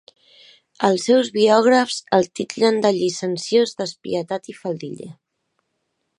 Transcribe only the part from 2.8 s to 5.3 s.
de llicenciós, despietat i faldiller.